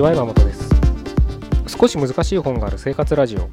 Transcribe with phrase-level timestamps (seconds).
[0.00, 0.70] ちは山本です。
[1.66, 3.50] 少し難しい本がある生活ラジオ。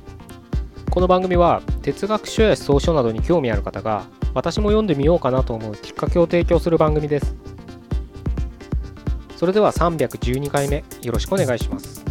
[0.89, 7.35] この番組は哲学書や思想書などに興味ある方が私も読んでみようかなと思うきっかけを提供する番組です。
[9.35, 12.05] それでは312回目よろしくお願いします。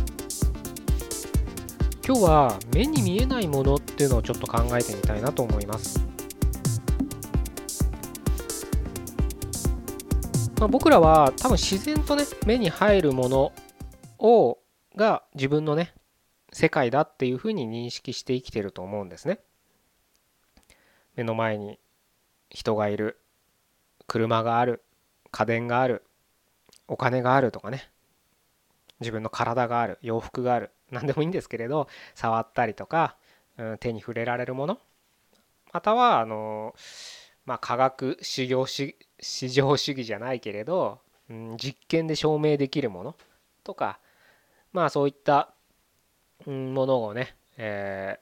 [2.07, 5.99] 今日は目に見えないものっていうのをちょっと考えてみたいなと思います。
[10.59, 13.53] まあ、僕らは多分自然とね目に入るもの
[14.19, 14.59] を
[14.97, 15.95] が自分のね
[16.53, 19.41] 世界だっていうふうに認識して生きてると思うんですね。
[21.17, 21.79] 目の前に
[22.51, 23.19] 人がいる
[24.07, 24.83] 車がある
[25.31, 26.05] 家電がある
[26.89, 27.91] お金があるとかね
[29.01, 33.17] 自分の体がある洋服がある何でもいいんですけれど触ったりとか、
[33.59, 34.79] うん、手に触れられるもの
[35.73, 36.75] またはあの
[37.45, 43.17] まあ科学修行し市場主義じゃないけれど、うん、実験で証明できるもの
[43.65, 43.99] とか
[44.77, 45.55] まあそういった、
[46.45, 48.21] ものをね、え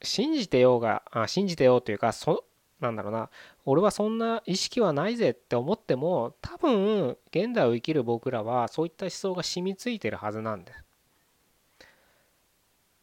[0.00, 2.44] ー、信じてようがあ信じてようというかそ
[2.80, 3.28] なんだろうな
[3.64, 10.84] 俺はそんな意識はないぜって思っても多分現代を生きる僕らはそういった思想が染みついてるはずなんです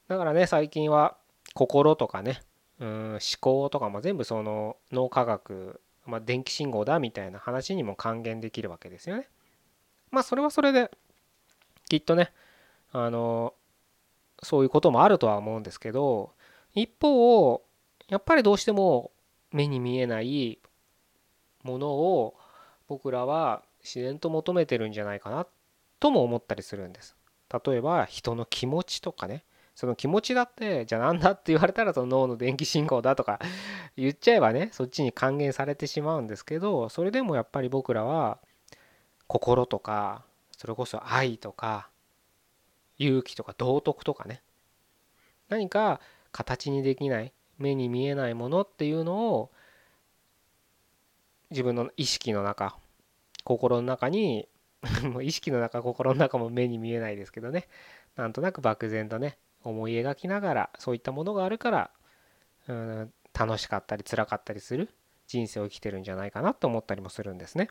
[0.08, 1.18] だからね最近は
[1.54, 2.42] 心とかね
[2.80, 9.28] うん思考とかも全部その脳科学まあ、電気信号だみたいな話にも還元できるわけですよね。
[10.10, 10.90] まあそれはそれで
[11.92, 12.32] きっとね
[12.94, 13.54] あの
[14.42, 16.32] そういうこともあるとは思うんですけど
[16.74, 17.62] 一方
[18.08, 19.12] やっぱりどうしても
[19.52, 20.60] 目に見えない
[21.64, 22.36] ものを
[22.88, 25.46] 僕らは自然と求めてるんじゃないかな
[26.00, 27.18] とも思ったりするんです。
[27.66, 29.44] 例えば人の気持ちとかね
[29.76, 33.42] その気持ちだってじゃあなんだって言われたらその脳の電気信号だとか
[33.98, 38.38] 言っちゃえばねそっちに還元されてしまうんですけどそれでもやっぱり僕らは
[39.28, 40.24] 心とか
[40.62, 41.90] それこそ愛とか
[43.00, 44.44] 勇気とか道徳とかね
[45.50, 46.00] 何か
[46.32, 49.50] 形にできない目に見えないものっていうのを
[51.50, 52.76] 自分の意識の中
[53.44, 54.48] 心の中に
[55.24, 57.68] 意識の中心の中も目に見えないですけどね
[58.16, 61.92] なんとなく漠然とね思い描きながらそういったものがあるから
[62.68, 64.94] うん楽しかったり辛かったりする
[65.26, 67.68] 人生を生きてるんじゃないかなと思ったりもするんですね。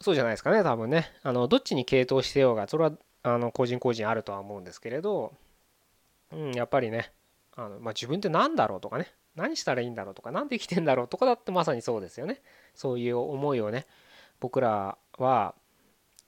[0.00, 1.10] そうじゃないですかね多分ね。
[1.22, 5.34] あのどっちに傾倒してようがそれはあの個人個人あるとは思うんですけれど、
[6.32, 7.12] うん、やっぱりね
[7.54, 12.40] あの、まあ、自分って何だろうとかね何したらいいんだろうとか何で生きてんだろうとかだってまさにそうですよね。
[12.74, 13.86] そういう思いをね
[14.40, 15.54] 僕らは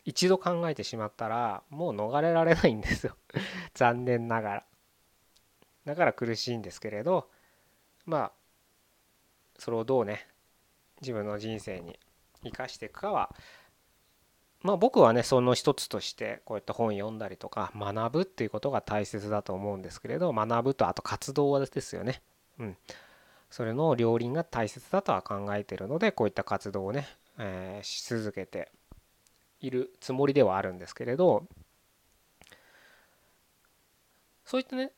[0.05, 3.17] 一度考えてしまったらもう逃れられないんですよ。
[3.75, 4.65] 残念ながら。
[5.85, 7.29] だから苦しいんですけれど
[8.05, 8.33] まあ
[9.59, 10.29] それをどうね
[11.01, 11.99] 自分の人生に
[12.45, 13.35] 生かしていくかは
[14.63, 22.23] まあ僕はねその一つとしてこういった本読んだりとか学ぶっていうことが大切だと思うんですけれど学ぶとあと活動はですよね
[22.59, 22.77] うん
[23.51, 27.07] それの両輪が大切だとは考えてるのでこういった活動をね、
[27.39, 28.71] えー、し続けて
[29.61, 31.45] いるつもりではあるんですけれど
[34.45, 34.93] そういったね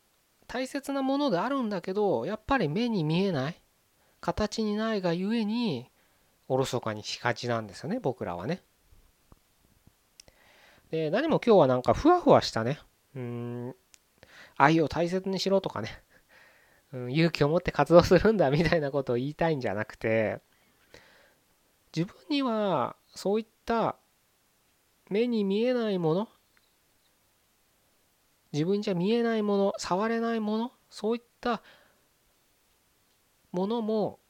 [0.47, 3.61] 大切なものであるんだけどやっぱり目に見えない
[4.21, 5.91] 形にないがゆえに
[6.49, 8.63] おろそかにしがちなんですよね僕らはね。
[10.94, 12.78] で何も今日はなんかふわふわしたね。
[13.16, 13.75] うん。
[14.56, 15.88] 愛を大切にしろとかね、
[16.93, 20.41] うん、勇気を持って活動するんだみたいなことを言いたいんじゃなくて
[21.94, 23.97] 自分にはそういった
[25.10, 26.28] 目に見えないもの
[28.53, 31.61] 自分じゃ見えないもの触れないものそういった
[33.50, 34.21] ものも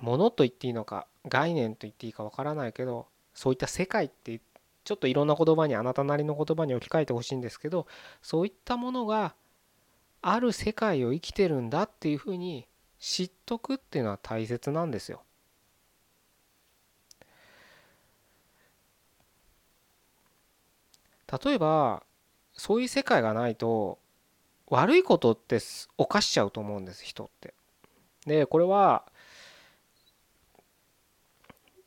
[0.00, 4.53] ものと言っていいのか概念と言っていいかわからないけどそういった世界って言って
[4.84, 7.86] ちょっといろんな言葉にあなたなりの言葉に置き換えてほしいんですけど
[8.22, 9.34] そういったものが
[10.22, 12.66] ある世界を生きてるんだっていうふうに
[12.98, 15.22] 知っとくっていうのは大切なんですよ。
[21.44, 22.02] 例えば
[22.52, 23.98] そういう世界がないと
[24.68, 25.58] 悪いことって
[25.98, 27.54] 犯しちゃうと思うんです人って。
[28.26, 29.04] でこれは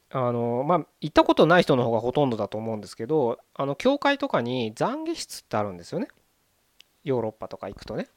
[0.09, 6.07] あのまあ行ったことない人の方がほとんどだと思うんですけどあの教会とかに懺悔室ってあるんですよね。
[7.04, 8.07] ヨーロッパとか行くとね。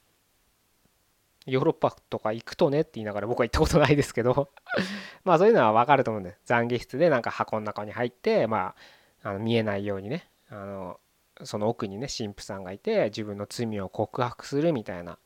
[1.47, 4.49] ヨーロッパとか行くとねって言いながら僕は行ったことないですけど。
[5.23, 8.75] まあそういうのは分かると思うんで懺悔室でなんか箱の中に入ってま
[9.23, 10.29] ああの見えないようにね。
[10.49, 10.99] あの
[11.43, 15.17] その奥にね神父さんがいて自分の罪を告白するみたいな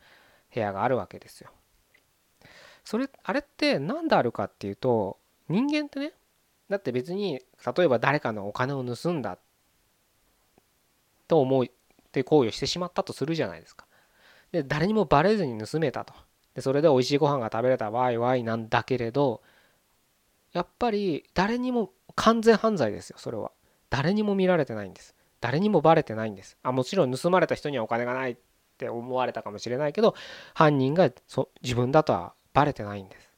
[0.53, 1.51] 部屋があるわけですよ。
[2.83, 5.19] それあれって何であるかっていうと
[5.49, 6.13] 人間ってね
[6.69, 7.41] だって別に
[7.75, 9.37] 例えば誰かのお金を盗んだ
[11.27, 11.65] と思っ
[12.11, 13.85] て行為をしてしまったとするじゃないですか。
[14.51, 16.13] で誰にもバレずに盗めたと。
[16.53, 19.41] でそれで美味しいご飯が食べれたわいわいなんだけれど
[20.53, 23.51] やっぱり誰にも完全犯罪ですよそれは。
[23.89, 25.15] 誰にも見られてないんです。
[25.41, 26.57] 誰にもバレてないんです。
[26.63, 28.37] あもちろん盗まれた人にはお金がないっ
[28.77, 30.15] て思われたかもしれないけど
[30.53, 33.34] 犯人がそ自分だとはバレてないんです。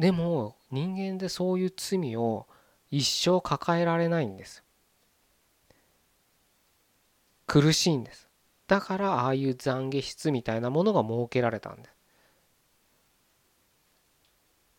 [0.00, 2.46] でも人間でそういう罪を
[2.90, 4.64] 一生抱えられないんです。
[7.46, 8.26] 苦しいんです。
[8.66, 11.94] だからああいう懺悔室みたいなものが設けられたんです。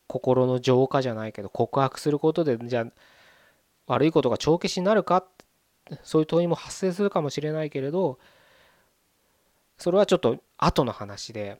[0.07, 2.85] 心の浄化じゃないけど告白することでじゃ
[3.85, 5.25] 悪いことが帳消しになるか？
[6.03, 8.17] そういう問いも発生するかもしれないけれど
[9.77, 11.59] それはちょっと後の話で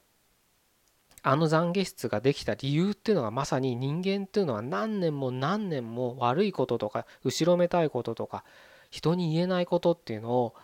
[1.23, 8.43] あの懺悔室ができた理由っていうのがまさに人間っていうのは何年も何年も悪いこととか後ろめたいこととか
[8.89, 10.55] 人に言えないことっていうのを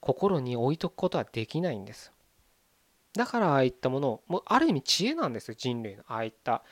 [0.00, 2.12] 心に置いとくことはできないんです。
[3.14, 6.62] だからああいったものをもうある意味知恵なんですよ人類のああいった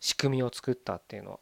[0.00, 1.38] 仕組みを作ったっていうのは。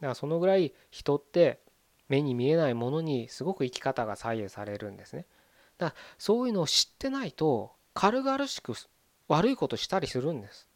[0.00, 1.60] からそのぐらい人って
[2.08, 5.26] 目に見えないものにすごく生き方が左右されるんですね。
[5.78, 8.74] だからそういうのを知ってないと軽々しく
[9.28, 10.68] 悪いことしたりするんです。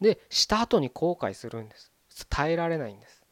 [0.00, 1.92] でした後に後悔するんです。
[2.28, 3.24] 耐えられないんです。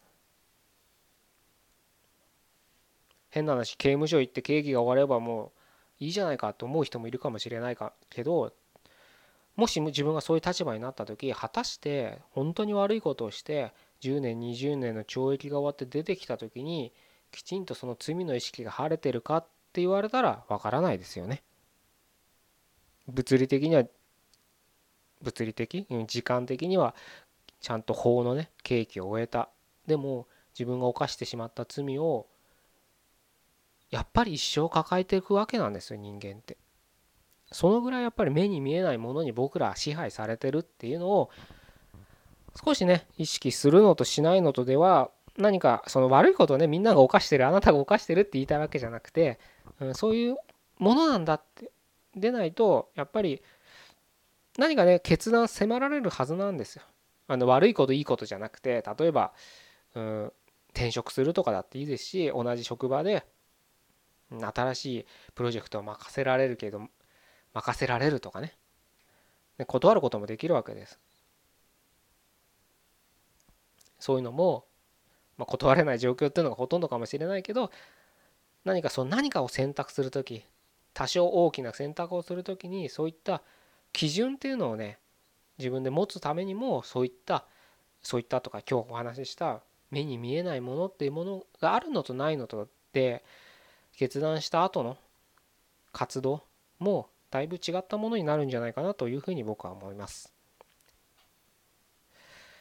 [3.31, 5.47] 変な話刑務所行って刑期が終わればも
[6.01, 8.53] ういいじゃないかと思う人もいるかもしれないかけど
[9.57, 13.73] もし自分がそういう立場になった時果たして本当に悪いことをして
[14.03, 16.93] 10年20年の懲役が終わって出てきた時に
[17.31, 21.43] きちんとその罪の意識が晴れてるかって言われたらわからないですよね。
[23.09, 23.85] 物理的には
[25.23, 25.87] 物理的？
[26.07, 26.95] 時間的には
[27.61, 29.49] ちゃんと法のね刑期を終えた。
[29.87, 32.27] でも自分が犯してしまった罪を
[33.91, 36.57] やっぱり一生抱えていくわけなんですよ人間って。
[37.51, 41.31] そのぐらいやっぱり目に見えないものに僕らは支配されてるっていうのを
[42.65, 49.39] 少しね意識するのとしないのとでは何かその悪いことをねみんなが犯してるあなたが犯してるって言いたいわけじゃなくて、
[49.81, 50.37] うん、そういう
[50.79, 51.71] ものなんだって
[52.15, 53.43] でないとやっぱり
[54.59, 56.83] 何かね決断迫られるはずなんですよ。
[57.29, 59.33] あの悪いこといいことじゃなくて例えば、
[59.95, 60.33] うん、
[60.71, 63.25] 転職するとかだっていいですし同じ職場で
[64.31, 66.89] 新しいプロジェクトを任せられるけど
[67.55, 68.55] 任せられるとかね
[69.67, 70.99] 断ることもできるわけです。
[73.99, 74.65] そういうのも、
[75.39, 77.71] まあ、断れない状況っていうのがほとんどかもしれないけど
[78.65, 80.45] 何かその何かを選択する時
[80.95, 83.43] 多少大きな選択をする時にそういった
[83.93, 84.99] 基準っていうのをね
[85.59, 87.45] 自分で持つためにもそういった
[88.03, 89.61] そういったとか今日お話しした
[89.91, 93.23] 目に見えないものっていうものがあるのとないのとで
[93.97, 94.97] 決断した後の
[95.93, 96.43] 活動
[96.79, 100.33] もだいぶ違ったものになるんじゃないかなというふうに僕は思います。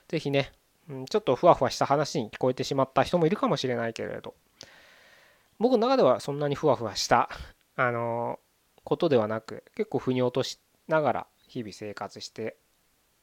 [0.07, 0.51] 是非ね、
[1.09, 4.33] ちょっとふわふわした話に聞こえてしまった人もいるかもしれないけれど
[5.57, 7.29] 僕の中ではそんなにふわふわした
[7.87, 8.39] あの
[8.83, 12.57] ことではなく結構腑に落としながら日々生活して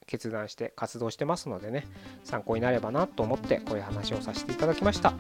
[0.07, 1.87] 決断して活動してますのでね
[2.25, 5.15] 参考になればなと思ってこういう話をさせていただきました。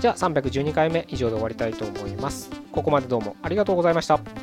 [0.00, 2.50] じゃあ312回目以上で終わりたいと思います。
[2.72, 4.41] ここまでどうもありがとうございました。